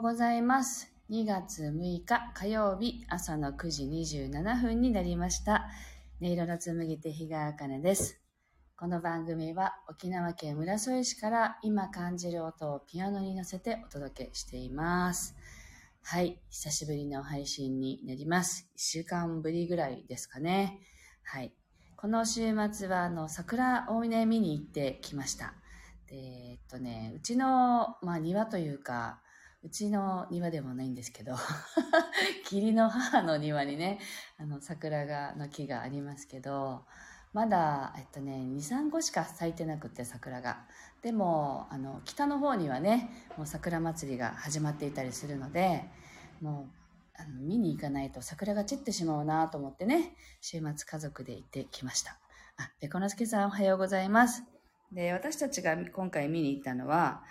[0.00, 0.92] ございます。
[1.10, 5.68] 2月6日火曜日朝の9時27分になりました。
[6.22, 8.20] 音色の紡手日川茜です。
[8.76, 15.34] この番組は沖縄県村添市から今感じる音をピアノに乗せてお届けしています。
[16.04, 16.40] はい。
[16.48, 18.70] 久しぶりの配信になります。
[18.76, 20.78] 1週間ぶりぐらいですかね。
[21.24, 21.52] はい。
[21.96, 25.54] この週末はあの桜大峰見に行ってきました。
[26.06, 29.20] で、えっとね、うちの、まあ、庭というか、
[29.62, 31.34] うちの庭でもないんですけど、
[32.46, 33.98] 霧の母の庭にね、
[34.38, 36.84] あの、桜が、の木がありますけど、
[37.32, 40.64] まだ、えっとね、2、3個しか咲いてなくて、桜が。
[41.02, 45.84] でも、あの、北の方にはね、もう桜祭りが始まっていたりするので、
[46.40, 46.78] もう、
[47.20, 52.16] あの見に行かないと桜が散ってしまうなと思ってね、週末家族で行ってきました。
[52.56, 54.44] あ、で、このすけさんおはようございます。
[54.92, 57.24] で、私たちが今回見に行ったのは、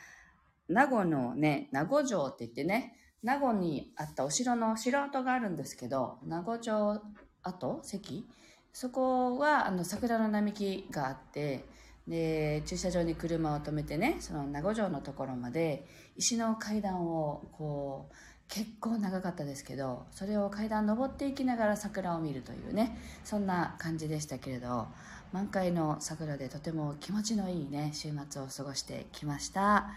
[0.68, 7.02] 名護のね、名護城って言ってね、名護にあったお城の城跡があるんですけど、名護城
[7.44, 8.28] 跡関
[8.74, 11.66] そこはあの桜の並木があって、
[12.08, 15.86] で、駐車場に車を止めてね、その名護城のところまで
[16.16, 18.16] 石の階段をこう、
[18.48, 24.88] 結構長かったですけど、それを階段登っていきながら桜を見るというね、そんな感じでしたけれど、
[25.34, 29.90] 満開の桜でとても気持ちのいいね、週末を過ごしてきました。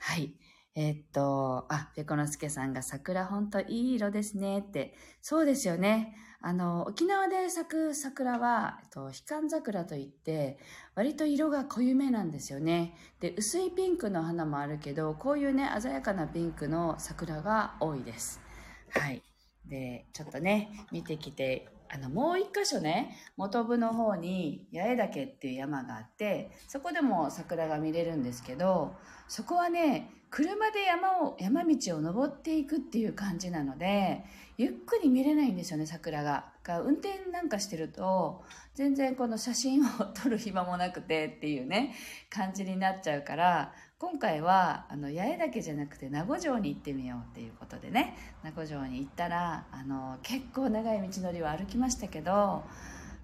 [0.00, 0.34] はい。
[0.74, 4.94] えーっと、あ、ペコのすけさんが桜ほんといい色ですねって。
[5.20, 6.16] そうですよね。
[6.40, 10.58] あの、沖縄で咲く桜は、えっと、ヒカン桜といって、
[10.94, 12.94] 割と色が濃ゆめなんですよね。
[13.20, 18.40] で、薄いピンクの花もあるけど、こういうね、鮮やかなピンクの桜が多いです。
[18.88, 19.22] はい。
[19.66, 28.94] で、ちょっとね、見てきて、あの、もう一箇所ね、元部の方に八重岳っていう山があって、そこでも桜が見れるんですけど、
[29.26, 34.24] そこはね、車で山を、山道を登っていくっていう感じなので、
[34.56, 36.52] ゆっくり見れないんですよね、桜が。
[36.62, 38.44] が運転なんかしてると、
[38.74, 41.94] 全然この写真を撮る暇もなくてっていうね、
[42.28, 52.64] 感じになっちゃうから、今回は、あの、八重岳じゃなくて名護城に行ってみようっていうことでね、名護城に行ったら、あの、結構長い道のりを歩きましたけど、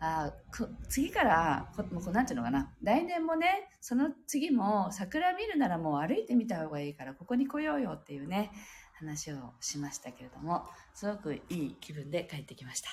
[0.01, 8.51] あく次から、こもうこうなんていうのかな、来年もね、その次も桜見るならもう歩いてみた方がいいから、ここに来ようよっていうね、
[8.99, 12.91] 話をしましたけれども、すごくいい気分で帰ってきました。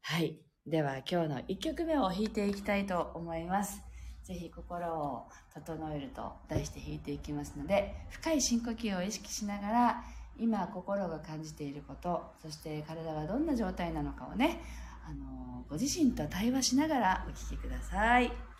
[0.00, 0.40] はい。
[0.66, 3.91] では今日の1曲目を弾いていきたいと思います。
[4.24, 10.04] ぜひ心を整えると題して弾いていきますので、深い深呼吸を意識しながら、
[10.38, 14.62] 今心が感じていること、そして体はどんな状態なのかをね、
[15.04, 18.20] あのご自身と対話しながらお聴きくださ。
[18.22, 18.51] 「い。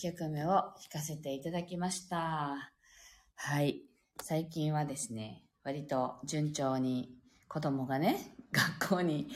[0.00, 2.72] 曲目を弾かせていただきました。
[3.34, 3.82] はい。
[4.22, 8.16] 最近はですね、割と順調に子供がね、
[8.50, 9.28] 学校に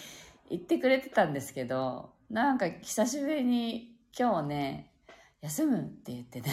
[0.49, 4.91] 行ってくれてたんですけど、なんか久しぶりに今日ね、
[5.43, 6.51] 休むって言ってね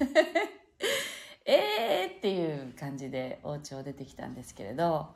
[1.46, 5.14] えーっていう感じでお家を出てきたんですけれど、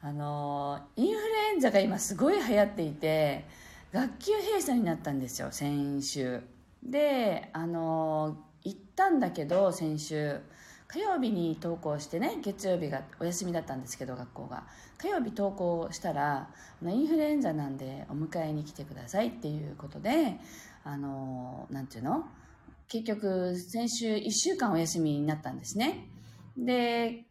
[0.00, 3.44] あの、インフルエンザが今すごい流行っていて、
[3.92, 6.55] 学級閉鎖になったんですよ、先週。
[6.86, 10.40] で、あの、行ったんだけど、先週。
[10.88, 14.64] 火曜日に登校してね月曜日がお休みだったんですけど学校が。
[14.98, 16.48] 火曜日登校したら
[16.82, 20.38] インフルエンザなんでお迎えに来てくださいっていうことで
[20.84, 22.24] あのなんていうの？
[22.88, 26.06] 結局先週1週間お休みになったんですね。
[26.56, 27.24] で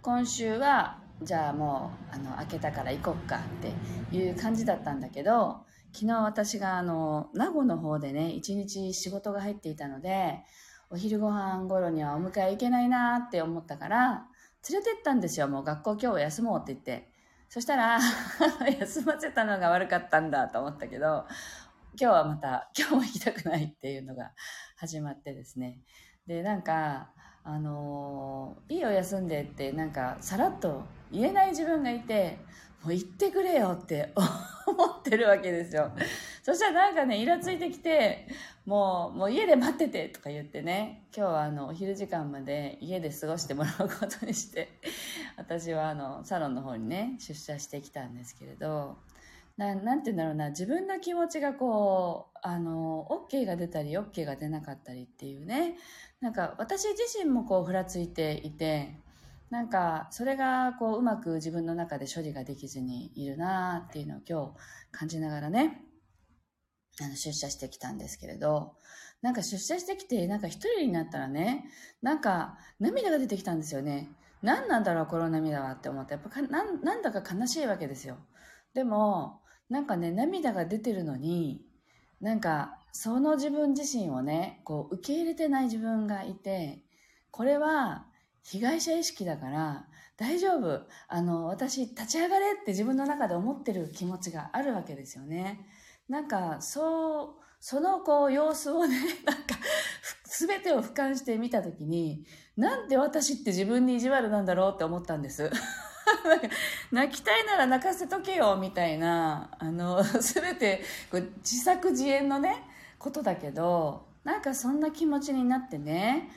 [0.00, 5.60] 今週はじゃあもうあの開けたから行こっかっていう感じだったんだけど
[5.94, 10.40] 昨日私があの名護の方でね一日仕事が入っていたので
[10.94, 14.26] お昼ご飯頃にはお迎え行けないなって思ったから、
[14.70, 15.48] 連れてったんですよ。
[15.48, 17.10] もう学校今日休もうって言って。
[17.48, 17.98] そしたら
[18.80, 21.26] 休ませたのが悪かったんだと思ったけど、
[22.00, 24.32] 今日はまた、今日も行きたくないっていうのが
[24.76, 25.80] 始まってですね。
[26.26, 27.10] で、なんか、
[27.42, 32.38] あのー、いいよ休んでってなんかさらっと言えない自分がいて、
[32.84, 34.12] もう言ってくれよって
[34.66, 35.90] 思ってるわけですよ。
[36.42, 38.28] そしたらなんかね、イラついてきて、
[38.66, 44.68] もう、もう家で待っててとか言ってね、今日はあの、お昼時間まで家で過ごしてもらうことにして、
[45.36, 48.98] 私はあの、サロンの方にね、出社してきたんですけれど、
[49.56, 55.76] ななんて言うんだろうな、自分の気持ちがこう、あの、OK が出たり、OK が出なかったりっていうね、
[56.20, 58.98] なんか私自身もこう、ふらついていて、
[59.54, 64.58] なんか、それが、こう、うまく自分の中で処理ができずにいるなっていうのを今日
[64.90, 65.80] 感じながらね、
[67.00, 68.74] あの、出社してきたんですけれど、
[69.22, 71.66] なんか出社してきて、なんか一人になったらね、
[72.02, 74.10] なんか涙が出てきたんですよね。
[74.42, 78.16] 何なんだろう、この涙はって思って、やっぱななんだか悲しいわけですよ。
[78.74, 81.64] でも、なんかね、涙が出てるのに、
[82.20, 86.82] なんか、その自分自身をね、こう、受け入れてない自分がいて、
[87.30, 88.08] これは、
[88.44, 89.86] 被害者意識だから、
[90.16, 90.86] 大丈夫。
[91.08, 95.66] あの、私、立ち上がれって自分の中で思ってる気持ちがあるわけですよね。
[96.08, 99.56] なんか、そう、そのこう、様子をね、 なんか、
[100.24, 102.24] すべてを俯瞰してみたときに、
[102.56, 105.50] なんで私って自分に意地悪なんだろうって思ったんです。
[106.92, 112.62] 泣きたいなら泣かせとけよ、みたいな、あの、 すべてこう自作自演のね、
[112.98, 116.30] ことだけど、なんかそんな気持ちになってね、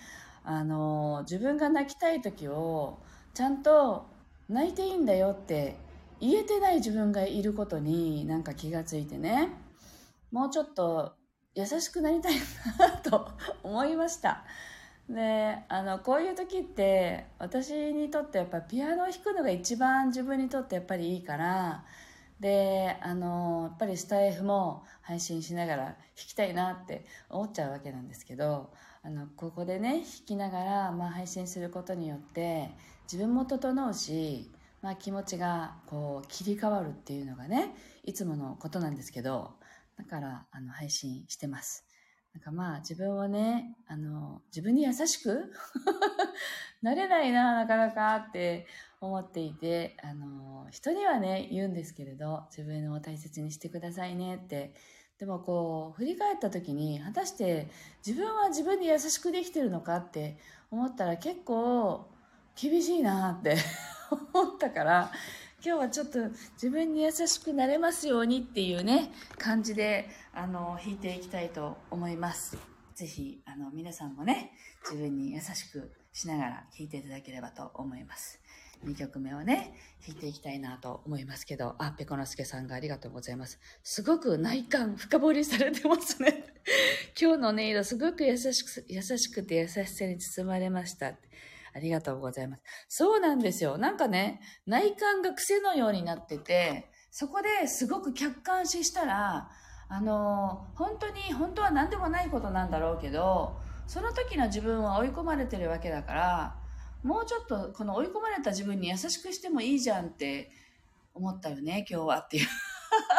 [0.49, 2.99] あの自分が泣きたい時を
[3.33, 4.07] ちゃんと
[4.47, 5.75] 泣いていいんだよって
[6.21, 9.49] 言えてない自分がいることになんか気がついてね。
[10.31, 11.15] もうちょっと
[11.53, 12.35] 優しくなりたい
[12.79, 13.27] なと
[13.61, 14.45] 思いました。
[15.09, 21.83] であのこういう時って私にとってやっぱピアノを弾くのが一番自分にとってやっぱりいいから
[22.39, 28.71] であのやっぱりスタイフも配信しながら弾きたいなって思っちゃうわけなんですけど
[29.03, 32.69] あのここでね弾きながら、まあ、配信することによって
[33.11, 34.51] 自分も整うし、
[34.81, 39.53] まあ、気持ちがこう切り替わるっていうのがねいつものことなんですけど
[39.97, 41.86] だからあの配信してます。
[42.37, 45.51] なんかまあ自分をねあの自分に優しく
[46.83, 48.67] なれないななかなかって
[49.01, 54.73] 思っていてあの人にはね言うんですけれど自分を大切にしてくださいねって。
[55.17, 57.71] でもこう振り返った時に果たして
[58.05, 60.37] 自分は自分に優しくできてるのかって
[60.69, 62.07] 思ったら結構
[62.55, 63.57] 厳しいなって
[64.31, 65.11] 思ったから
[65.67, 66.19] 今日はちょっと
[66.53, 72.57] 自分に優しくなれますようにっていうね感じであの弾いていきたいと思います。
[72.95, 74.53] ぜひあの皆さんもね
[74.89, 78.39] 自分に優しくしながら弾いていただければと思います。
[78.85, 79.73] 2曲目をね、
[80.07, 83.59] 弾いていきたいなと思いますけど、あ、ペコノスケさんがありがとうございます。
[83.83, 86.45] すごく内観深掘りされてますね。
[87.19, 91.15] 今日の音色すごく優しく、優しくて優しさに包まれました。
[91.77, 92.63] ありがとうございます。
[92.89, 93.77] そうなんですよ。
[93.77, 99.49] なんかね、内観が癖のようになってて、そこですごく客観視したら、
[99.87, 106.55] あの、本当に、本当は何でもないことなんだろうけど、その時の自分は追い込まれてるわけだから、
[107.03, 110.49] もうちょっとこの追い込まれた自分に優しくしてもいいじゃんって
[111.13, 112.47] 思ったよね、今日はっていう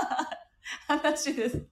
[0.88, 1.65] 話です。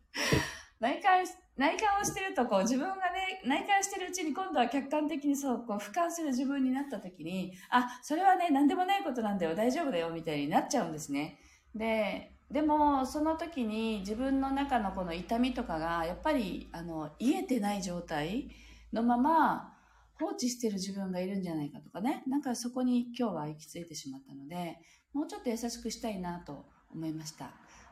[0.78, 11.38] 内観、内観をしてるとこう自分がね、内観してるうちに今度は客観的にそう、こう俯瞰する自分になった時に、あ、それはね、何でもないことなんだよ、大丈夫だよ、みたいになっちゃうんですね。
[11.74, 18.48] で、でもその時に自分の中のこの痛みとかがやっぱりあの癒えてない状態
[18.92, 19.74] のまま
[20.18, 24.78] 放置してる自分がいるんじゃないかとかねなんかそこに今日は行き着いてしまったので
[25.12, 27.50] もうちょっと優しくしたいなと思いました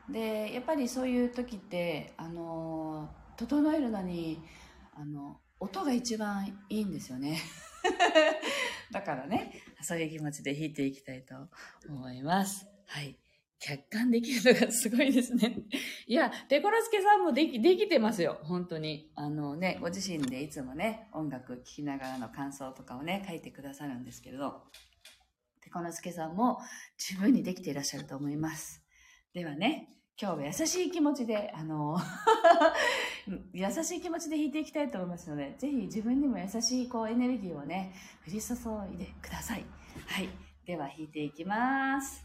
[0.09, 4.43] でやっぱりそういう時ってあの整えるのに
[4.95, 7.39] あの音が一番いいんですよね
[8.93, 11.35] だからねそういう気持ちで弾いていきたいと
[11.89, 13.19] 思いますはい
[13.65, 15.57] 客観できるのがすごいですね。
[16.07, 18.39] いや、デコロスケさんもでき、できてますよ。
[18.43, 19.11] 本当に。
[19.15, 24.65] あのね、ご自身でいつもね、音楽聴きながらの感想とかをね、書いてくださるんですけれど、
[25.65, 26.59] デコロスケさんも
[26.99, 28.85] 十分にできていらっしゃると思います。
[29.33, 29.89] ではね、
[30.21, 31.99] 今日は優しい気持ちで、あの、
[33.53, 37.93] 優しい気持ちで弾いていきたいと思いますので、ぜひ自分にも優しいこうエネルギーをね、
[38.27, 38.55] 降り注
[38.95, 39.65] いでください。
[40.07, 40.29] はい。
[40.67, 42.24] では弾いていきます。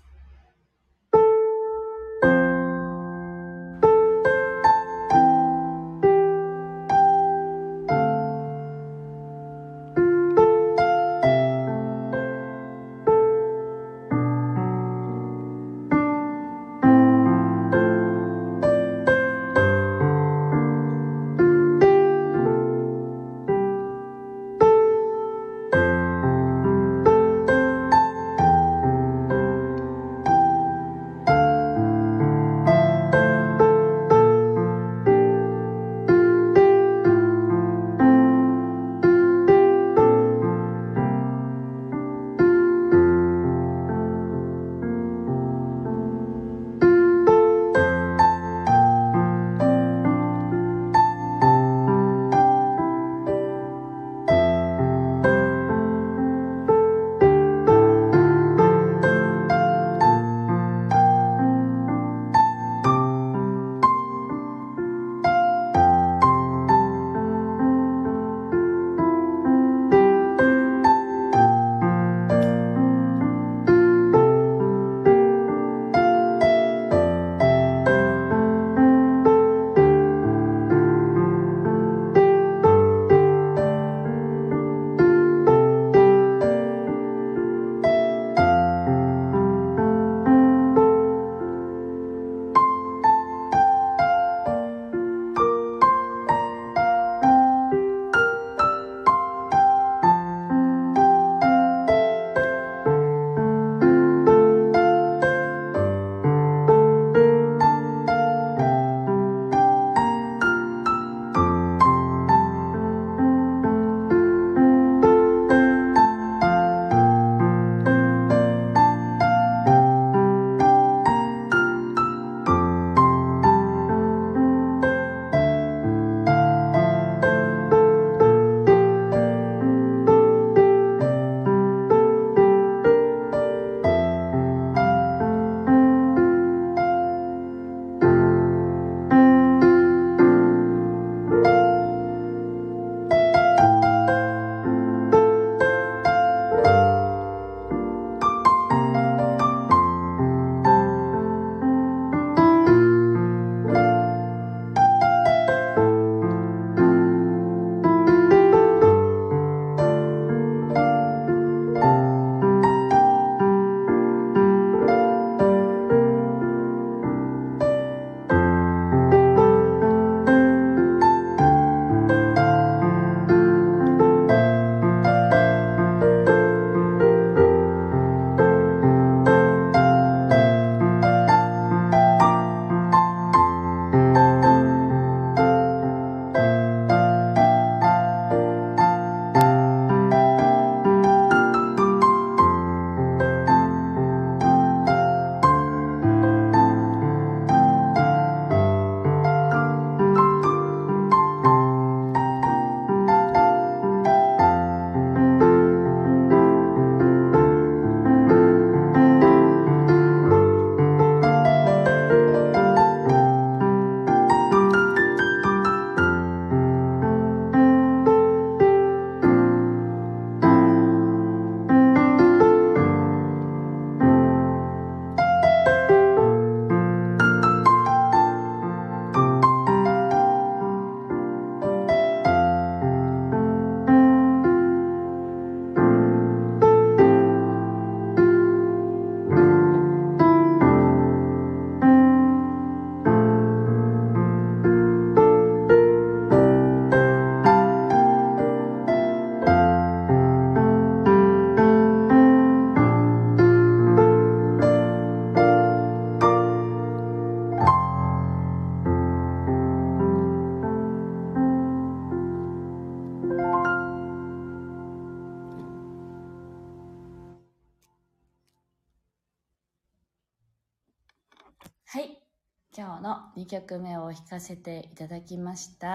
[273.49, 275.87] 曲目を弾かせていただきました。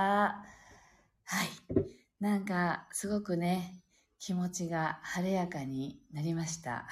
[1.24, 1.48] はい。
[2.20, 3.80] なんか、すごくね、
[4.18, 6.86] 気持ちが晴れやかになりました。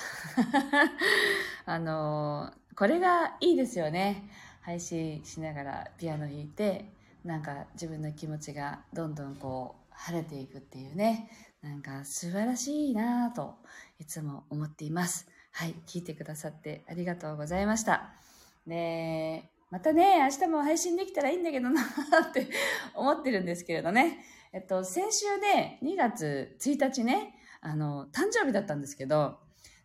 [1.66, 4.30] あのーこれがいいですよね。
[4.62, 6.86] 配信しながらピアノ弾いて、
[7.22, 11.30] なんか自分の気持ちがどんどんこう晴れていくっていうね。
[11.60, 13.56] なんか素晴らしいなぁと
[13.98, 15.28] いつも思っています。
[15.52, 15.74] はい。
[15.86, 18.14] 聞いてくださってありがとうございました。
[18.66, 22.46] で、またね、明日も配信できたらいいんだけどなって
[22.94, 24.18] 思ってるんですけれどね。
[24.52, 29.38] えっと、先週ね、2月1日ね、あの、誕生日だったんですけど、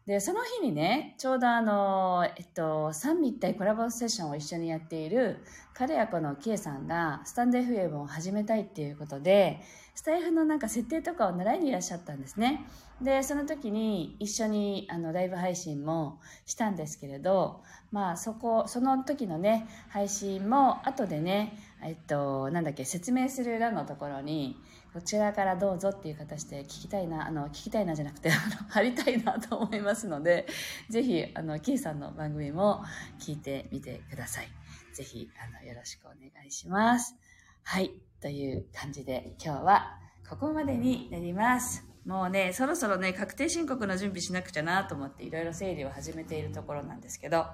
[0.07, 5.43] で、その日にね、ちょうどあの、えっと、三位一体コラボセッションを一緒にやっている、
[5.73, 9.59] 彼やこの K さんが、スタンド FM を始めたいっていうことで、
[9.95, 12.65] スタイフのなんか設定とかを習いにいらっしゃったんですね。
[13.01, 24.61] で、その時に一緒にあのライブ配信もしたんですけれど、まあそこ、その時のね、配信も後でね、えっと、なんだっけ、説明する欄のところに、
[24.93, 30.47] こちらからどうぞっていう形で聞きたいな、あの、聞きたいなじゃなくて、あの、貼りたいなと思いますので、
[30.89, 32.83] ぜひ、あの、キーさんの番組も
[33.19, 34.47] 聞いてみてください。
[34.93, 37.15] ぜひ、あの、よろしくお願いします。
[37.63, 37.91] はい。
[38.21, 41.85] という感じで、今日はここまでになります。
[42.07, 47.45] もうね、そろそろね、確定申告の準備しなくちゃなと思って、いろいろ整理を始めているところなんですけど、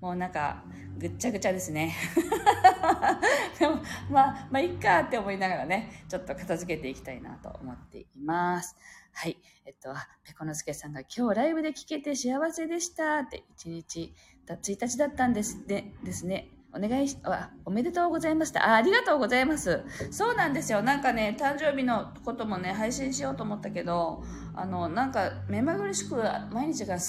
[0.00, 0.62] もうなんか、
[0.98, 1.94] ぐっちゃぐちゃですね。
[3.58, 3.80] でも、
[4.10, 8.76] まあ、まあ、いっかって思いながらね、ちょっと片付けていきたいなと思っています。
[9.12, 9.38] はい。
[9.64, 14.14] えっと、あ、ペコのすけさんが今日ライブで聞けて幸せでしたって、1日、
[14.46, 16.57] 1日だったんですで、ですね。
[16.78, 18.70] お願いし、あ、おめでとうございました。
[18.70, 19.82] あ、ありがとうございます。
[20.12, 20.80] そうなんですよ。
[20.80, 24.22] なんかね、誕生日のこともね、配信しようと思ったけど、
[24.54, 26.14] あの、なんか、目まぐるしく
[26.52, 26.96] 毎日が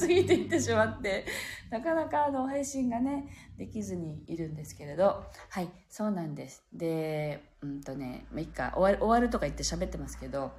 [0.00, 1.24] 過ぎていってしまって、
[1.70, 6.64] なかなかあの、配信がね、できずにいるんですけれど、はい、そうなんです。
[6.72, 10.50] で、うんとね、まあ、いっか、終わる、終わるとか言って喋ってますけど、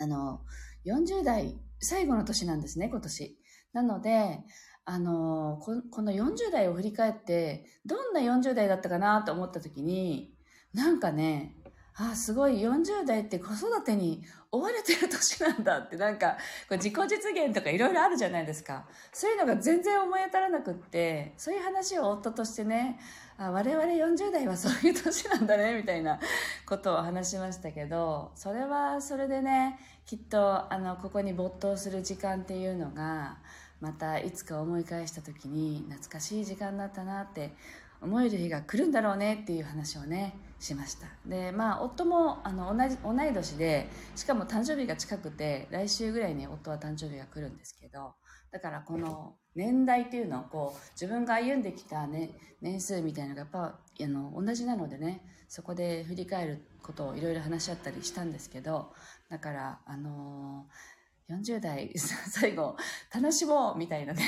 [0.00, 0.40] あの、
[0.86, 3.38] 40代最後の年なんですね、今年。
[3.74, 4.40] なので、
[4.86, 10.34] あのこ、この40代を振り返って、どんな40代だったかなと思った時に、
[10.74, 11.56] なんかね、
[11.96, 16.36] あ、すごい40代って子育てに追われてる年なんだって、なんか、
[16.68, 18.86] こ自己実現とかいろいろあるじゃないですか。
[19.12, 22.98] そういうのが全然思い当たらなくって、そういう話を夫としてね、
[23.38, 26.18] あ我々40代はそういう年なんだね、みたいな
[26.66, 33.38] ことを話しましたけど、それはそれでね、きっと、あの、ここに没頭する時間っていうのが、
[33.84, 37.52] またいつか思い返した時に懐かしい時間だったなって
[38.00, 41.06] 思える日が来るんだろうねっていう話をねしました。
[41.26, 48.14] でまあ夫もあの同じ同い年でしかも誕生日が近くて来週ぐらいに夫は誕生日が来るんですけど
[48.50, 52.30] だからこの年代っていうのをこう自分が歩んできた、ね、
[52.62, 58.92] 年数みたいなのがやっぱあの同じなのでねそこで振り返ることをいろいろ話し合ったりしたんですけど
[59.28, 60.93] だからあのー
[61.30, 62.76] 40代 最後
[63.12, 64.22] 楽しもうみたいなね。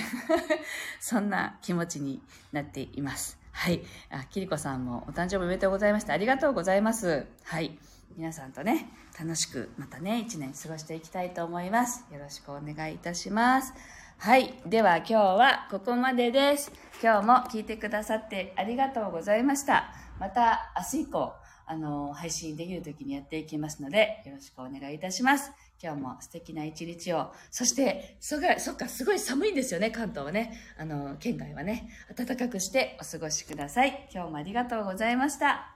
[1.01, 3.39] そんな気持ちになっています。
[3.53, 3.83] はい。
[4.11, 6.15] あきりこさんもお誕生日おめでとうございました。
[6.15, 7.27] ありがとうございます。
[7.45, 7.79] はい。
[8.17, 12.07] 皆さんとね楽しくまたね一年過ごしていきたいと思います。
[12.11, 13.75] よろしくお願いいたします。
[14.19, 14.55] はい。
[14.65, 16.73] では今日はここまでです。
[17.03, 19.93] 今日も聞いてくださってありがとうございました。
[20.19, 21.35] また明日以降
[21.67, 25.53] あの配信できる時にやっていきますのでよろしくお願いいたします。
[25.83, 27.33] 今日も素敵な一日を。
[27.51, 30.59] そして、そが、そっか、すごい寒いんですよね、関東はね。
[30.79, 31.91] あの、県外はね。
[32.15, 34.09] 暖かくしてお過ごしください。
[34.13, 35.73] 今日もありがとうございました。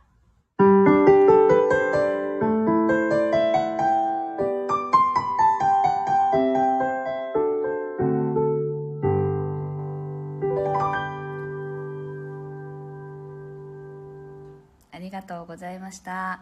[14.93, 16.39] ありがとうございました。